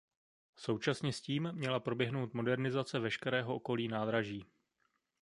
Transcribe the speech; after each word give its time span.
Současně 0.55 1.13
s 1.13 1.21
tím 1.21 1.49
měla 1.51 1.79
proběhnout 1.79 2.33
modernizace 2.33 2.99
veškerého 2.99 3.55
okolí 3.55 3.87
nádraží. 3.87 4.45